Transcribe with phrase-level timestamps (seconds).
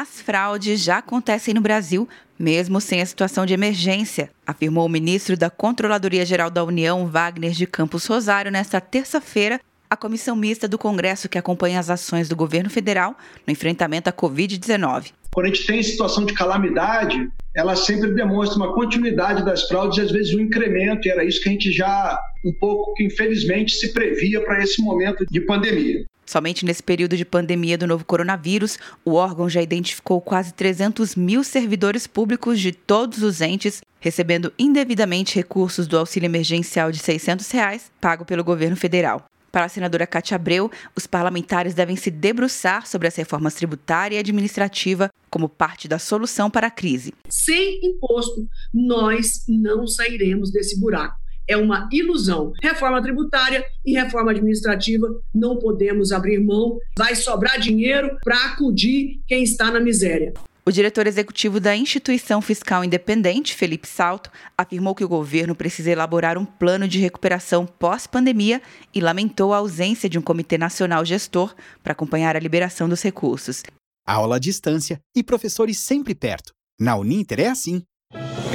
[0.00, 2.08] As fraudes já acontecem no Brasil,
[2.38, 7.50] mesmo sem a situação de emergência, afirmou o ministro da Controladoria Geral da União, Wagner
[7.50, 9.60] de Campos Rosário, nesta terça-feira,
[9.90, 13.14] a comissão mista do Congresso que acompanha as ações do governo federal
[13.46, 15.12] no enfrentamento à Covid-19.
[15.34, 20.00] Quando a gente tem situação de calamidade, ela sempre demonstra uma continuidade das fraudes e
[20.00, 23.72] às vezes um incremento, e era isso que a gente já um pouco que infelizmente
[23.74, 26.06] se previa para esse momento de pandemia.
[26.30, 31.42] Somente nesse período de pandemia do novo coronavírus, o órgão já identificou quase 300 mil
[31.42, 37.90] servidores públicos de todos os entes recebendo indevidamente recursos do auxílio emergencial de 600 reais,
[38.00, 39.24] pago pelo governo federal.
[39.50, 44.20] Para a senadora Cátia Abreu, os parlamentares devem se debruçar sobre as reformas tributária e
[44.20, 47.12] administrativa como parte da solução para a crise.
[47.28, 51.18] Sem imposto, nós não sairemos desse buraco.
[51.48, 52.52] É uma ilusão.
[52.62, 56.78] Reforma tributária e reforma administrativa não podemos abrir mão.
[56.96, 60.32] Vai sobrar dinheiro para acudir quem está na miséria.
[60.64, 66.36] O diretor executivo da Instituição Fiscal Independente, Felipe Salto, afirmou que o governo precisa elaborar
[66.36, 68.60] um plano de recuperação pós-pandemia
[68.94, 73.62] e lamentou a ausência de um comitê nacional gestor para acompanhar a liberação dos recursos.
[74.06, 76.52] Aula à distância e professores sempre perto.
[76.78, 77.82] Na Uninter é assim.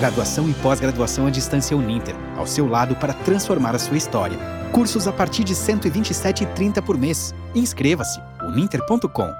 [0.05, 4.37] Graduação e pós-graduação à distância Uninter, ao seu lado para transformar a sua história.
[4.71, 7.33] Cursos a partir de R$ 127,30 por mês.
[7.55, 9.33] Inscreva-se uninter.com.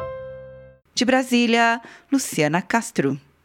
[0.96, 1.80] De Brasília,
[2.12, 3.16] Luciana Castro.